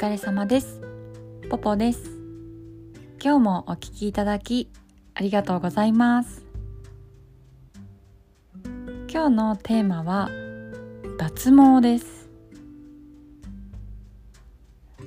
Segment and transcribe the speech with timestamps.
[0.00, 0.80] 疲れ様です。
[1.50, 2.00] ポポです。
[3.22, 4.70] 今日もお聞きいただき
[5.12, 6.42] ありがとうございます。
[9.12, 10.30] 今日のテーマは
[11.18, 12.30] 脱毛です。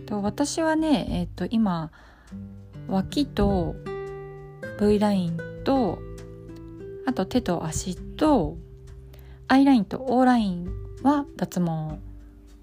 [0.06, 1.90] と私はねえっ、と今
[2.88, 3.76] 脇と
[4.80, 5.98] V ラインと
[7.08, 8.58] あと手と足と
[9.48, 10.68] アイラインと O ライン
[11.02, 11.98] は脱毛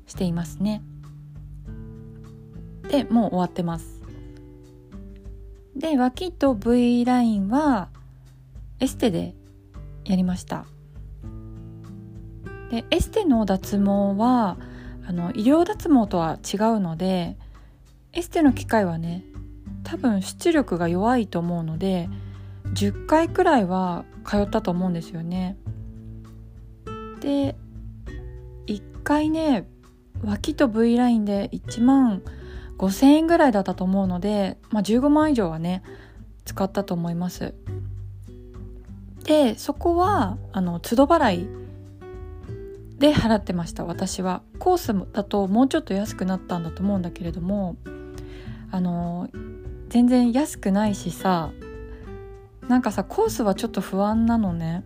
[0.07, 0.81] していますね。
[2.91, 4.01] でもう終わってます。
[5.77, 7.89] で脇と V ラインは
[8.81, 9.35] エステで
[10.05, 10.67] やりました。
[12.71, 14.59] でエステの脱毛は
[15.07, 17.37] あの医療脱毛とは違うので
[18.13, 19.25] エステの機械はね
[19.85, 22.09] 多分出力が弱いと思うので
[22.75, 25.57] 10回くらいは通ったと思うんですよね。
[27.21, 27.55] で
[28.67, 29.69] 1回ね
[30.25, 32.23] 脇と V ラインで1万
[32.81, 35.83] 5,000円ぐらいだったと思うので、まあ、15万以上はね
[36.47, 37.55] 使ったと思います。
[39.25, 41.49] でそこはあの都度払い
[42.99, 44.43] で払ってました私は。
[44.59, 47.77] コースだともうちょっと安くなったんだと思うんだけれども
[48.71, 49.29] あの
[49.89, 51.51] 全然安くないしさ
[52.69, 54.85] なんかさコースはちょっと不安なのね。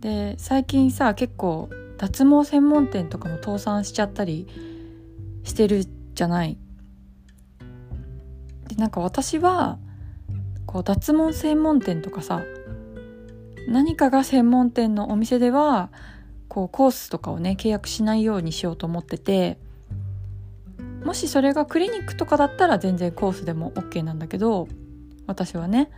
[0.00, 4.46] で最近さ結構脱毛専門店とかも倒産しちゃったり
[5.44, 6.56] してるじゃない。
[8.68, 9.78] でなんか私は
[10.66, 12.42] こう脱毛専門店とかさ
[13.68, 15.90] 何かが専門店のお店では
[16.48, 19.58] こうコースとかをね契約しないようにしようと思ってて
[21.04, 24.68] もしそれがクリニックとかだったら全然コースでも OK なんだけど
[25.26, 25.90] 私はね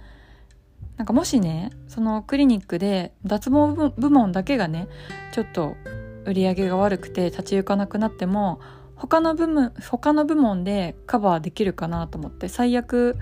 [0.97, 4.89] なんかもしねそのクリニックで脱毛部門だけがね
[5.33, 5.77] ちょっと
[6.25, 8.61] 売り上げが悪くて立ち行かなくなっても
[8.97, 13.17] 他の部門他の部門でカバーできるかなと思って最悪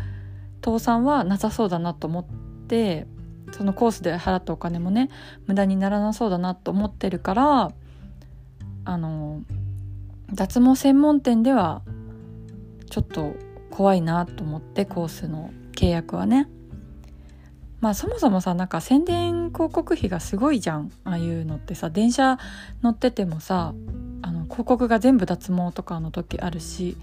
[0.64, 2.24] 倒産はなさそうだなと思っ
[2.68, 3.06] て
[3.52, 5.10] そのコースで払ったお金もね
[5.46, 7.72] 無駄にならなそうだなと思ってるから
[8.84, 9.42] あの
[10.32, 11.82] 脱毛専門店では
[12.90, 13.34] ちょっと
[13.70, 16.48] 怖いなと思ってコースの契約はね。
[17.80, 20.90] まあそもそもさなんか宣伝広告費がすごいじゃん。
[21.04, 22.38] ああいうのってさ電車
[22.82, 23.74] 乗っててもさ
[24.54, 26.96] 広告が全部脱毛とかの時あるし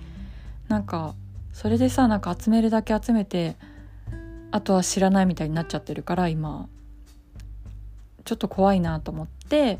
[0.67, 1.13] なんか
[1.53, 3.55] それでさなんか集めるだけ集めて
[4.51, 6.67] あとは知らないみたいになっちゃってるから今。
[8.23, 9.79] ちょっと怖いなと思って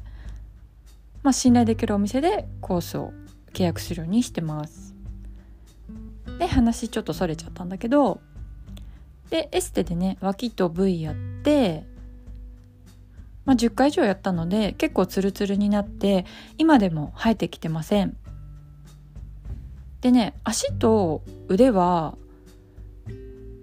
[1.23, 3.13] まあ信頼できるお店でコースを
[3.53, 4.95] 契約するようにしてます。
[6.39, 8.19] で話ちょっとそれちゃったんだけど
[9.29, 11.85] でエステでね脇と V やって、
[13.45, 16.25] まあ、10回以上やったので結構ツルツルになって
[16.57, 18.15] 今でも生えてきてません。
[20.01, 22.15] でね足と腕は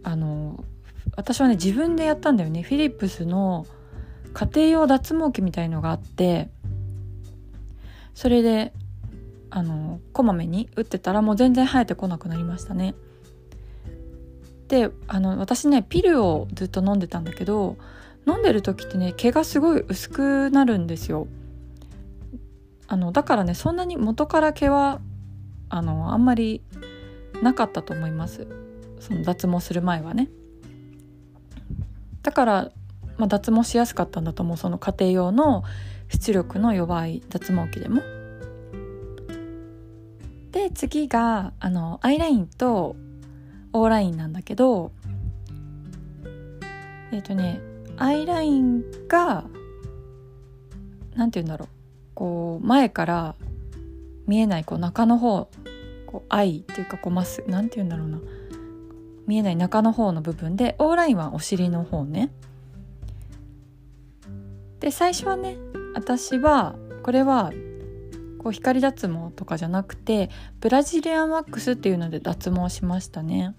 [0.02, 0.64] あの
[1.16, 2.62] 私はね自分でやったんだよね。
[2.62, 3.66] フィリップスの
[4.32, 6.48] 家庭用脱毛器みたいのがあって
[8.14, 8.72] それで
[9.50, 12.94] あのこまめに打ってたらもう全然生えてこなくなりましたね。
[14.68, 17.76] であの私ねピルをずっと飲んでたんだけど
[18.26, 21.26] 飲んでる時ってね毛がすごい薄くなるんですよ。
[22.86, 25.00] あのだからねそんなに元から毛は
[25.68, 26.62] あのあんまり
[27.42, 28.46] なかったと思います。
[29.00, 30.28] その脱毛する前はね。
[32.22, 32.70] だから、
[33.16, 34.56] まあ、脱毛しやすかったんだと思う。
[34.56, 35.64] その家庭用の
[36.08, 38.02] 出力の弱い脱毛器でも。
[40.50, 42.96] で次があのアイラインと
[43.72, 44.92] オーラインなんだけど
[47.12, 47.60] えっ、ー、とね
[47.98, 49.44] アイラインが
[51.14, 51.68] 何て言うんだろう。
[52.14, 53.34] こう前から
[54.26, 55.48] 見えないこう中の方
[56.06, 58.18] こう愛っていうかこうまっすぐ何て言うんだろうな。
[59.26, 62.30] 見えない中の方の部分で Oラインはお尻の方ね。
[64.80, 65.56] で最初はね
[65.94, 67.52] 私はこれは
[68.38, 70.30] こう光脱毛とかじゃなくて
[70.60, 73.54] ブラジリアンワックスっていうので脱毛しましたね。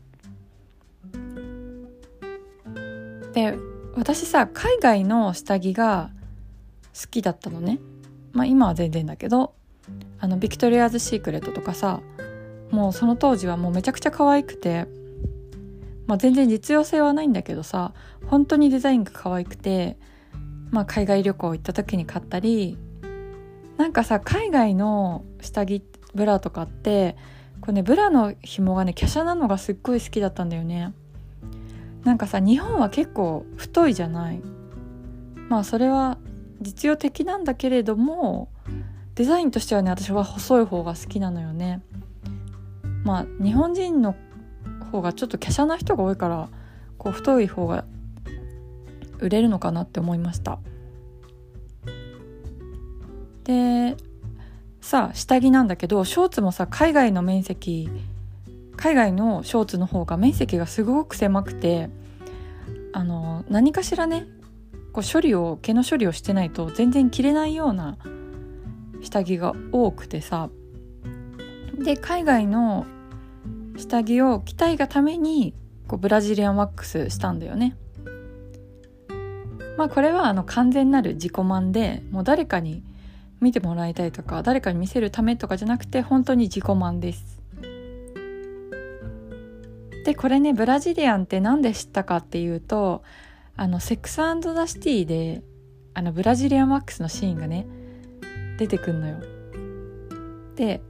[3.33, 3.57] で
[3.95, 6.12] 私さ海外の下着が
[7.00, 7.80] 好きだったのね。
[8.31, 9.53] まあ今は全然だけど
[10.19, 12.01] あの Victoria's Secret とかさ
[12.71, 14.88] もうその当時はもうめちゃくちゃ可愛くて、
[16.06, 17.94] まあ、全然実用性はないんだけどさ
[18.27, 19.97] 本当にデザインが可愛くて、
[20.69, 22.77] まあ、海外旅行行った時に買ったり
[23.77, 25.83] なんかさ海外の下着
[26.13, 27.15] ブラとかって
[27.62, 30.94] これねブラの紐がね華奢なのがすっごい好きだったんだよね。
[32.04, 34.42] なんかさ日本は結構太いじゃない。
[35.50, 36.18] まあそれは
[36.62, 38.50] 実用的なんだけれども
[39.16, 41.81] デザインとしてはね私は細い方が好きなのよね。
[43.04, 44.16] まあ日本人の
[44.92, 46.50] 方がちょっと華奢な人が多いから
[46.98, 47.86] こう太い方が
[49.19, 50.60] 売れるのかなって思いました。
[53.44, 53.98] で
[54.81, 57.90] さあ下着なんだけどショーツもさ海外の面積
[58.79, 61.89] 海外のショーツの方が面積がすごく狭くて
[62.93, 64.25] あの何かしらね
[64.93, 67.97] こう処理を毛の処理をしてないと全然着れないような
[69.01, 70.49] 下着が多くてさ
[71.77, 72.85] で海外の
[73.75, 75.53] 下着を着たいがために
[75.89, 77.75] こうブラジリアンワックスしたんだよね。
[79.77, 82.83] まあこれはあの完全なる自己満でもう誰かに
[83.41, 87.38] 見てもらいたいとか誰かに見せるためとかじゃなくて本当に自己満です。
[90.09, 93.03] でこれねブラジリアンって何で知ったかっていうと
[93.56, 95.44] あのセックスザ・シティで
[95.94, 97.67] あのブラジリアンワックスのシーンがね
[98.57, 99.19] 出てくんのよ。
[100.56, 100.81] で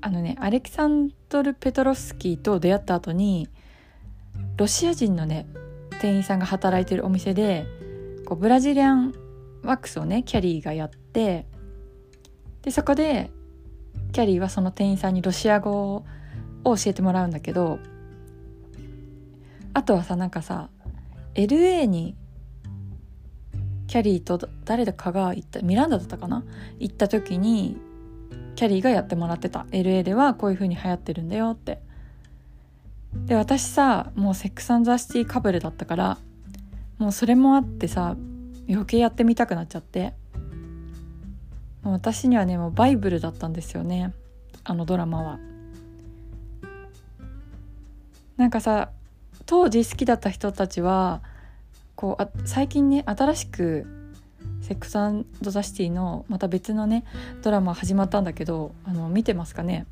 [0.00, 3.48] あのねアレキサンドル・ペトロフスキーと出会った後に
[4.56, 5.46] ロシア人のね
[6.00, 7.64] 店員さんが働いてるお店で
[8.26, 9.14] こうブラジリアン
[9.62, 11.46] ワックスをねキャリーがやって
[12.62, 13.30] でそこで
[14.10, 16.04] キャリーはその店員さんにロシア語を
[16.64, 17.78] 教えてもらうんだけど
[19.78, 20.70] あとはさなんかさ
[21.34, 22.16] LA に
[23.86, 26.42] キャリーと誰だかが行ったミランダだったかな？
[26.80, 27.76] 行った時に
[28.56, 29.66] キャリーがやってもらってた。
[29.70, 31.80] LA ではこういう風に流行ってるんだよって。
[33.26, 36.18] で私さもうセックスザ・シティかぶれだったから
[36.98, 38.16] もうそれもあってさ
[38.68, 40.12] 余計やってみたくなっちゃって。
[41.84, 44.12] もう私にはねもうバイブルだったんですよね。
[44.64, 45.38] あのドラマは。
[48.36, 48.90] なんかさ
[49.48, 51.22] 当時好きだった人たちは
[51.96, 53.86] こうあ最近ね新しく
[54.60, 54.92] 「セックス
[55.50, 57.04] ザ・シティ」のまた別のね
[57.42, 59.86] ドラマ始まったんだけどあの見てますかね?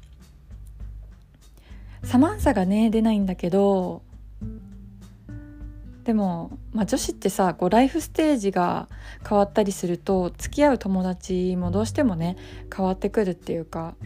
[2.05, 4.03] サマンサがね出ないんだけど
[6.05, 8.88] でも、まあ、女子ってさこうライフステージが
[9.26, 12.37] 変わったりすると付き合う友達もどうしてもね
[12.75, 13.97] 変わってくるっていうか、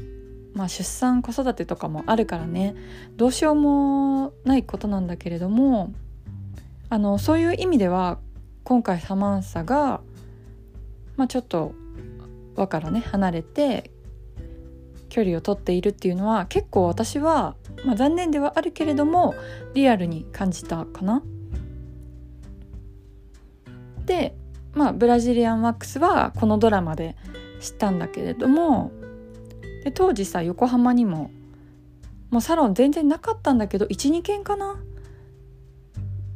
[0.54, 2.74] まあ、出産子育てとかもあるからね
[3.16, 5.92] どうしようもないことなんだけれども
[6.88, 8.18] あのそういう意味では
[8.64, 10.00] 今回サマンサが、
[11.16, 11.72] まあ、ちょっと
[12.56, 13.90] 輪からね離れて
[15.08, 19.34] 距離を取っているっていうのは結構私は、まあ、残念ではあるけれども
[19.74, 21.22] リアルに感じたかな。
[24.04, 24.34] で
[24.72, 27.16] まあブラジリアンワックスはこのドラマで
[27.60, 28.92] 知ったんだけれども
[29.84, 31.30] で当時さ横浜にも
[32.30, 34.80] もうサロン全然なかったんだけど12軒かな、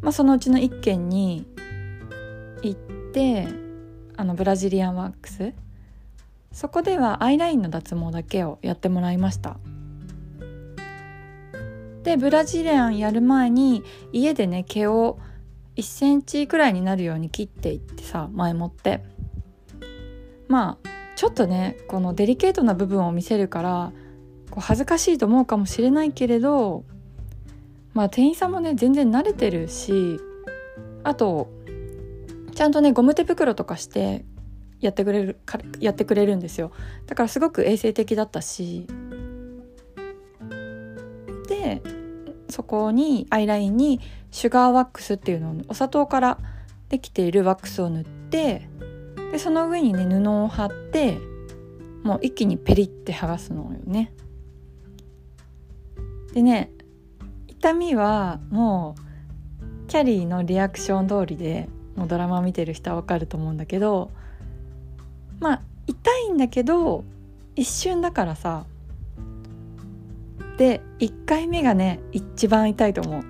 [0.01, 1.47] まあ、そのうちの1軒に
[2.63, 2.81] 行っ
[3.13, 3.47] て
[4.17, 5.53] あのブラジリアンワックス。
[6.53, 9.57] そこではアイラインの脱毛だけをやってもらいました。
[12.05, 13.83] でブラジリアンやる前に
[14.13, 15.19] 家でね毛を
[15.77, 19.03] 1センチくらいになるように切っていってさ前もって。
[20.47, 23.93] まあちょっとねこのデリケートな部分を見せるから
[24.51, 26.85] こう恥ずかしいと思うかもしれないけれど
[27.93, 30.19] まあ店員さんもね全然慣れてるし
[31.03, 31.51] あと
[32.55, 34.25] ちゃんとねゴム手袋とかして
[34.81, 35.39] やってくれる
[35.81, 36.71] やってくれるんですよ。
[37.07, 38.87] だからすごく衛生的だったし。
[41.49, 41.83] で
[42.49, 46.39] そこにアイラインにシュガーワックスっていうのをお砂糖から
[46.89, 48.69] できているワックスを塗って
[49.35, 51.19] でその上にね布を貼って
[52.05, 54.13] もう一気にペリって剥がすのよね。
[56.33, 56.71] でね
[57.49, 58.95] 痛みはも
[59.61, 64.13] うキャリーのリアクション通りでもうドラマ見てる人はわかると思うんだけど
[65.41, 67.03] まあ痛いんだけど
[67.57, 68.67] 一瞬だからさ
[70.59, 73.25] で1回目がね一番痛いと思う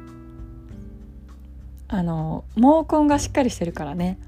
[1.88, 4.18] あの毛根がしっかりしてるからね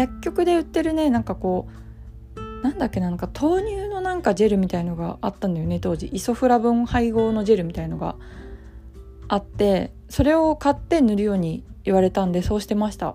[0.00, 1.68] 薬局で売ってるねなんかこ
[2.36, 6.06] うなんだっけなんか豆乳のなんかジェルみたいのがあったんだよね当時。
[6.06, 8.16] イソフラボン配合のジェルみたいのが
[9.28, 13.14] あってそれを買って塗るように言われたんでそうしてました。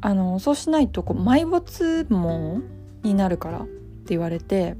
[0.00, 2.60] あのそうしないとこう埋没毛
[3.06, 3.70] になるからって
[4.08, 4.76] 言われて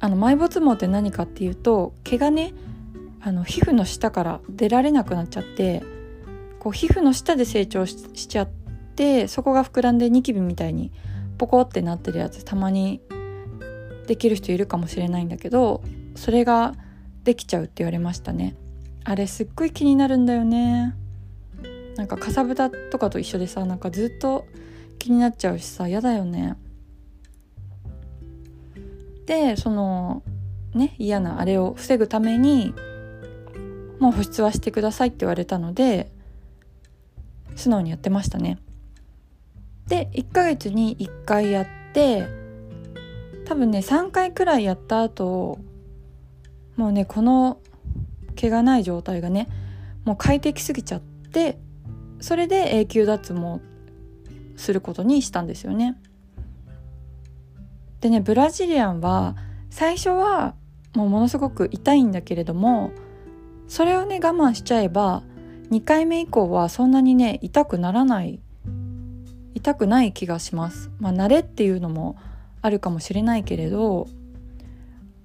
[0.00, 2.54] あの埋没毛って何かっていうと毛がね
[3.20, 5.82] あの皮膚の下から出られなくなっちゃって
[6.58, 7.96] こう皮膚の下で成長し
[8.26, 8.48] ちゃっ
[9.00, 10.92] てそこが膨らんでニキビみたいに
[11.38, 13.00] ポコってなってるやつたまに
[14.06, 15.82] できる人いるかもしれないんだけど
[16.16, 16.74] それが
[17.24, 18.56] できちゃうって言われましたね。
[19.04, 20.94] あれすっごい気になるんだよね。
[21.96, 24.46] なんかかさぶたとかと一緒でさなんかずっと
[24.98, 26.56] 気になっちゃうしさ嫌だよね。
[29.24, 30.22] でその
[30.74, 32.74] ね嫌なあれを防ぐために
[33.98, 36.10] もう保湿はしてくださいって言われたので
[37.56, 38.58] 素直にやってましたね。
[39.90, 42.28] で1ヶ月に1回やって
[43.44, 45.58] 多分ね3回くらいやった後
[46.76, 47.58] もうねこの
[48.36, 49.48] 毛がない状態がね
[50.04, 51.58] もう快適すぎちゃって
[52.20, 53.60] それで永久脱毛
[54.56, 55.96] することにしたんですよね。
[58.00, 59.34] でねブラジリアンは
[59.70, 60.54] 最初は
[60.94, 62.92] もうものすごく痛いんだけれども
[63.66, 65.24] それをね我慢しちゃえば
[65.72, 68.40] 2回目以降はそんなにね痛くならない
[69.54, 70.90] 痛くない気がします。
[71.00, 72.16] まあ、慣れっていうのも
[72.62, 74.08] あるかもしれないけれど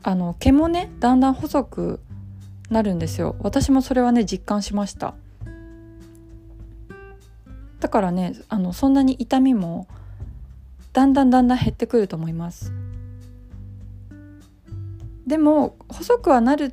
[0.03, 1.99] あの毛もねだんだん細く
[2.69, 5.15] なるんですよ私もそれはね実感しました
[7.79, 9.87] だからねあのそんなに痛みも
[10.93, 12.71] だんだんだんだん減ってくると思います
[15.27, 16.71] でも細くはなるっ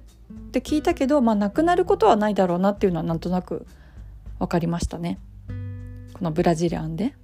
[0.52, 3.66] て聞いたけどまあなくなることはないだろうなっていうのはなんとなく
[4.38, 5.18] 分かりましたね
[6.12, 7.14] このブラジリアンで。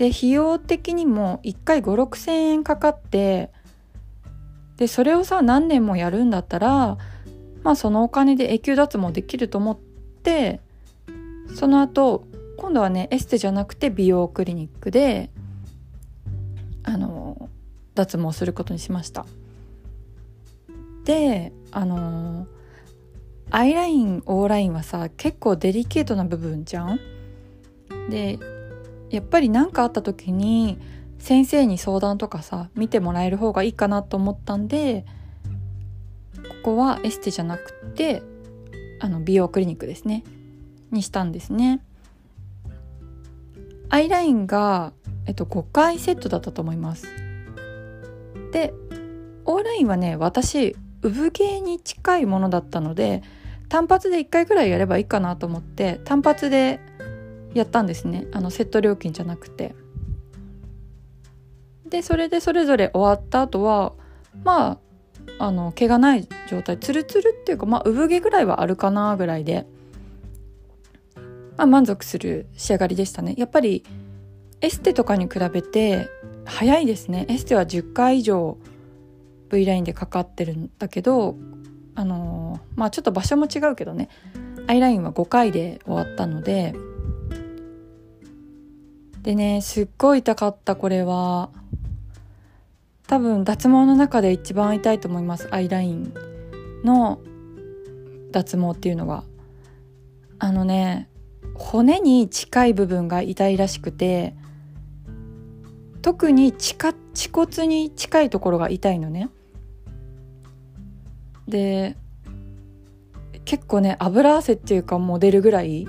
[0.00, 3.50] で費用的にも1回5 6千円かかって
[4.78, 6.96] でそれをさ何年もやるんだったら
[7.62, 9.78] まあそのお金で永久脱毛できると思っ
[10.22, 10.60] て
[11.54, 12.24] その後
[12.56, 15.28] 今度はねエステじゃなくて美容クリニックで
[16.82, 17.50] あの
[17.94, 19.26] 脱毛することにしました。
[21.04, 22.46] であの
[23.50, 26.98] アイラインオーラインはさ結構デリケートな部分じゃん？
[28.08, 28.38] で
[29.10, 30.78] やっぱり何かあった時に
[31.18, 35.04] 先生に相談とかさ見てもらえる方がいいかなと思ったんで
[36.36, 38.22] ここはエステじゃなくて
[39.00, 40.24] あの美容クリニックですね。
[40.90, 41.80] にしたんですね。
[43.88, 44.92] アイラインが、
[45.26, 47.06] えっと、5回セットだったと思います。
[48.52, 48.74] で
[49.44, 53.22] オーラインはね私産毛に近いものだったので
[53.68, 56.80] 単発で1回くらいやればいいかなと思って単発で
[57.54, 58.26] やったんですね。
[58.32, 59.74] あのセット料金じゃなくて。
[61.86, 63.94] でそれでそれぞれ終わった後は
[64.44, 64.78] ま
[65.38, 69.66] ああの毛がない状態ツルツルっていうかまあ産毛ぐらいはあるかなぐらいで、
[71.56, 73.34] まあ、満足する仕上がりでしたね。
[73.36, 73.84] やっぱり
[74.60, 76.08] エステとかに比べて
[76.44, 77.26] 早いですね。
[77.28, 78.56] エステは10回以上
[79.50, 81.36] V ラインでかかってるんだけど
[81.96, 84.08] あのまあちょっと場所も違うけどね。
[84.68, 86.74] アイラインは5回で終わったので
[89.22, 91.50] でねすっごい痛かったこれは。
[93.06, 95.48] 多分脱毛の中で一番痛いと思います。
[95.50, 96.14] アイライン
[96.84, 97.18] の
[98.30, 99.24] 脱毛っていうのは
[100.38, 101.08] あのね
[101.54, 104.36] 骨に近い部分が痛いらしくて
[106.02, 109.28] 特に地下恥骨に近いところが痛いのね。
[111.48, 111.96] で
[113.44, 115.88] 結構ね油汗っていうかもう出るぐらい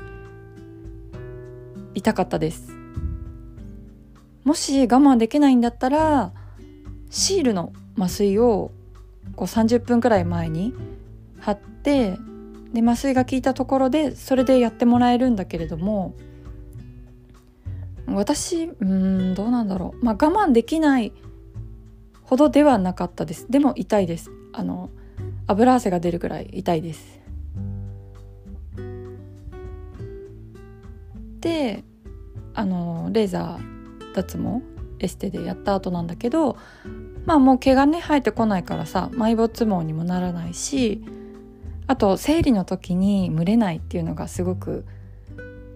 [1.93, 2.70] 痛かったです。
[4.43, 6.31] もし我慢できないんだったら
[7.09, 8.71] シールの麻酔を
[9.35, 10.73] こう30分くらい前に
[11.39, 12.17] 貼って
[12.73, 16.15] で麻酔が効いたところでそれでやってもらえるんだけれども
[18.07, 20.05] 私うんどうなんだろう。
[20.05, 21.13] まあ我慢できない
[22.23, 23.47] ほどではなかったです。
[23.49, 24.31] でも痛いです。
[24.53, 24.89] あの
[25.47, 27.19] 油汗が出るくらい痛いです。
[31.39, 31.83] で
[32.53, 33.80] あのレーザー
[34.13, 34.61] 脱毛
[34.99, 36.57] エステでやった後なんだけど
[37.25, 41.03] まあもう毛がね生えてこないからさ埋没毛にもならないし
[41.87, 44.85] あと生理の時に蒸れないっていうのがすごく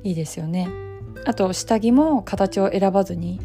[0.03, 0.69] いいですよね。
[1.25, 3.39] あと下着も形を選ばずに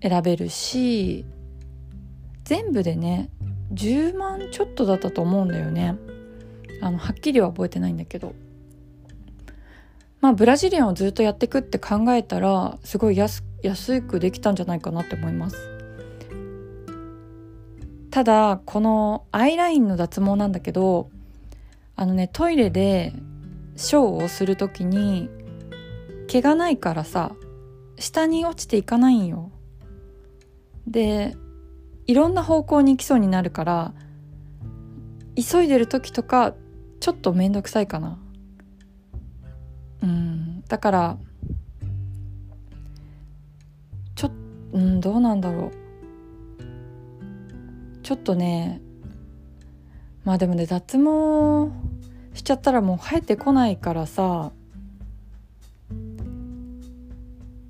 [0.00, 1.24] 選べるし
[2.44, 3.30] 全部でね
[3.72, 5.96] 10万ちょっとだったと思うんだよね
[6.80, 8.34] あのはっきりは覚えてないんだけど
[10.20, 15.70] まあブラジリアンをずっとやってくって考えたらすごい安安くできたんじゃないかなって思います。
[18.10, 21.10] ただこのアイラインの脱毛なんだけど
[21.96, 23.12] あのねトイレで
[23.76, 25.28] ショーをする時に
[26.26, 27.32] 毛がないからさ
[27.98, 29.50] 下に落ちていかないんよ。
[30.86, 31.36] で
[32.06, 33.94] いろんな方向に行きそうになるから
[35.34, 36.54] 急いでる時とか
[37.00, 38.18] ちょっと面倒くさいかな。
[40.02, 41.18] うんだから
[44.72, 45.72] うんどうなんだろう。
[48.02, 48.80] ちょっとね
[50.24, 51.72] まあでもね脱毛
[52.34, 54.52] しちゃったらもう生えてこないからさ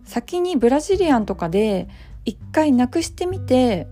[0.05, 1.89] 先にブラジリアンとかで
[2.25, 3.87] 一回なくしてみて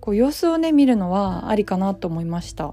[0.00, 2.72] こう様子をね見るのはありかなと思いました。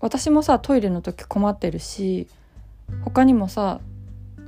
[0.00, 2.26] 私もさトイレの時困ってるし
[3.04, 3.80] 他にもさ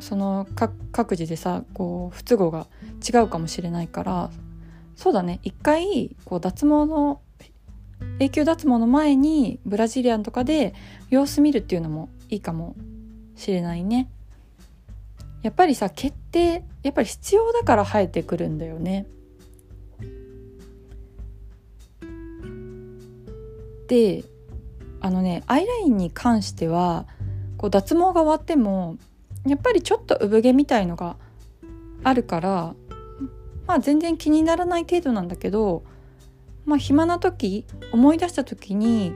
[0.00, 0.46] その
[0.92, 2.66] 各自でさこう不都合が
[3.06, 4.30] 違うかもしれないから
[4.96, 5.40] そうだね。
[5.42, 7.20] 一回こう脱毛の
[8.18, 10.74] 永久脱毛の前にブラジリアンとかで
[11.10, 12.76] 様子見るっていうのもいいかも
[13.34, 14.08] しれないね。
[15.42, 19.06] やっぱりさ毛ってやっぱり必要だから生えてくるんだよね。
[23.88, 24.24] で
[25.00, 27.06] あのねアイラインに関しては
[27.58, 28.96] こう脱毛が終わっても
[29.46, 31.16] やっぱりちょっと産毛みたいのが
[32.02, 32.74] あるから
[33.66, 35.84] まあ全然気にならない程度なんだけど
[36.64, 39.14] まあ暇な時思い出した時に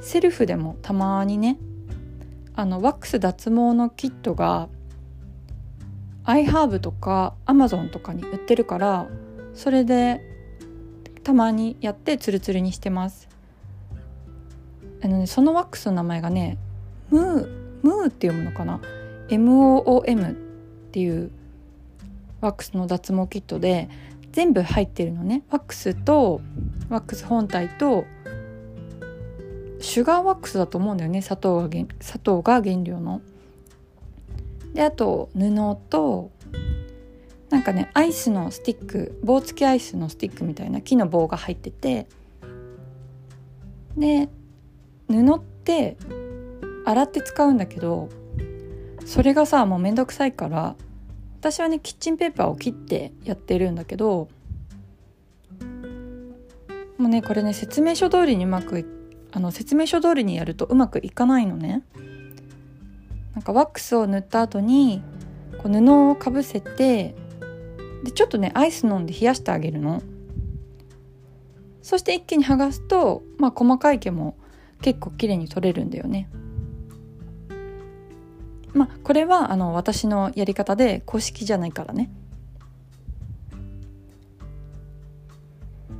[0.00, 1.58] セルフでもたまにね
[2.54, 4.68] あのワックス脱毛のキットが
[6.24, 9.08] アイハーブとかアマゾンとかに売ってるから
[9.54, 10.20] それで
[11.22, 13.28] たまにやってツルツルにしてます。
[15.02, 16.56] あのねそのワックスの名前がね
[17.10, 17.48] ムー
[17.82, 18.80] ムーって読むのかな？
[19.28, 20.34] MOOM っ
[20.92, 21.30] ていう
[22.40, 23.88] ワックスの脱毛キットで
[24.32, 25.42] 全部入ってるのね。
[25.50, 26.40] ワックスと
[26.88, 28.04] ワックス本体と
[29.80, 31.22] シュガーワックスだと思うんだよね。
[31.22, 33.20] 砂糖が砂糖が原料の。
[34.74, 36.30] であと布と
[37.48, 42.06] なんかねアイスのスティック棒付きアイスのスティックみたいな木の棒が入ってて。
[43.96, 44.28] で
[45.08, 45.96] 布って
[46.84, 48.10] 洗って使うんだけど
[49.06, 50.74] それがさもうめんどくさいから
[51.38, 54.28] 私はねキッチンペーパーを切ってやってるんだけど
[56.98, 58.84] もうねこれね説明書通りにうまく
[59.30, 61.82] あの説明書通りにやるとうまくいかないのね。
[63.34, 65.02] なんかワックスを塗った後に
[65.58, 67.14] こう布をかぶせて
[68.02, 70.02] でちょっとねアイス飲んで冷やしてあげるの。
[71.82, 74.36] そして一気に剥がすと、まあ、細かい毛も
[74.82, 76.28] 結構綺麗に取れるんだよね。
[78.76, 82.10] まあこれはあの私のやり方で公式じゃないからね。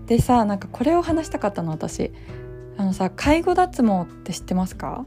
[0.06, 2.12] でさなんかこれを話したかったの私
[2.76, 5.04] あのさ介護脱毛って知ってますか？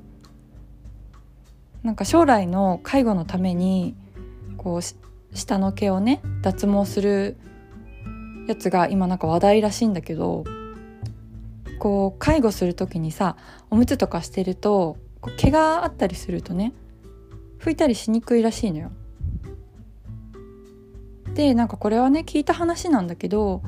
[1.84, 3.96] なんか将来の介護のために
[4.58, 7.38] こう下の毛をね脱毛する
[8.48, 10.44] やつが今なんか話題らしいんだけど
[11.78, 13.38] こう介護する時にさ
[13.70, 14.98] おむつとかしてると
[15.38, 16.74] 毛があったりするとね
[17.60, 18.92] 拭いたりしにくいらしいのよ。
[21.34, 23.62] でなんかこれはね聞いた話なんだけど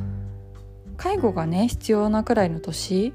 [0.98, 3.14] 介護がね必要なくらいの年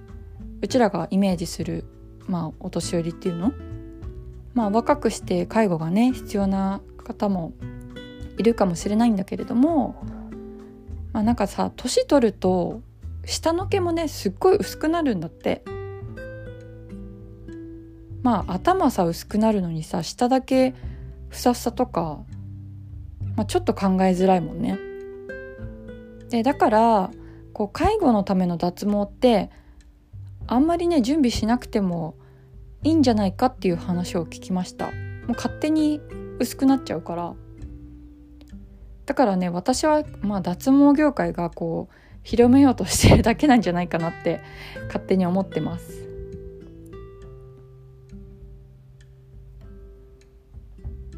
[0.62, 1.84] うちらがイメージする
[2.26, 3.52] まあお年寄りっていうの？
[4.54, 7.52] まあ若くして介護がね必要な方も
[8.38, 10.02] いるかもしれないんだけれども
[11.12, 12.80] まあなんかさ年取ると
[13.24, 15.62] 下の毛もねすっごい薄くなるんだって
[18.26, 20.74] まあ頭さ薄くなるのにさ下だけ
[21.28, 22.24] ふさふさとか、
[23.36, 24.80] まあ、ちょっと考えづらいもんね。
[26.28, 27.10] でだから
[27.52, 29.52] こう介護のための脱毛って
[30.48, 32.16] あんまりね準備しなくても
[32.82, 34.86] いいんじゃないかっていう話を聞きました。
[34.86, 36.00] もう勝手に
[36.40, 37.34] 薄くなっちゃうから。
[39.04, 44.40] だからね私はまあ脱毛業界がこう広めようとしてるだけなんじゃないかなって
[44.88, 46.05] 勝手に思ってます。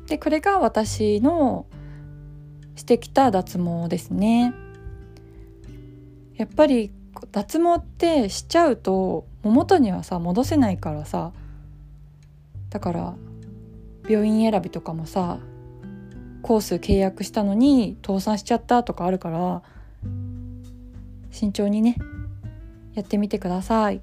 [0.08, 1.66] でこれが私の
[2.76, 4.54] してきた脱毛ですね。
[6.36, 6.92] やっぱり
[7.32, 11.32] 脱毛ってしちゃうとも元にはさ戻せないからさ。
[12.70, 13.14] だから
[14.08, 15.38] 病院選びとかもさ
[16.42, 19.62] コース契約したのに倒産しちゃったとかあるから
[21.30, 21.96] 慎重にね
[22.94, 24.00] やってみてください。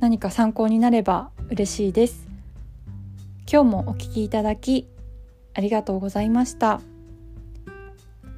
[0.00, 2.31] 何か参考になれば嬉しいです。
[3.50, 4.88] 今日もお聞きいただき
[5.54, 6.80] ありがとうございました。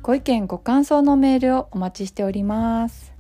[0.03, 3.14] ご意見ご感想のメールをお待ちしております。